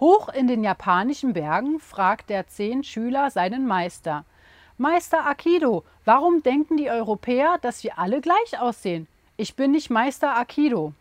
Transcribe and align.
Hoch 0.00 0.28
in 0.28 0.46
den 0.46 0.62
japanischen 0.62 1.32
Bergen 1.32 1.80
fragt 1.80 2.30
der 2.30 2.46
zehn 2.46 2.84
Schüler 2.84 3.30
seinen 3.30 3.66
Meister. 3.66 4.24
Meister 4.76 5.26
Akido, 5.26 5.82
warum 6.04 6.42
denken 6.44 6.76
die 6.76 6.88
Europäer, 6.88 7.58
dass 7.62 7.82
wir 7.82 7.98
alle 7.98 8.20
gleich 8.20 8.60
aussehen? 8.60 9.08
Ich 9.36 9.56
bin 9.56 9.72
nicht 9.72 9.90
Meister 9.90 10.36
Akido. 10.36 10.92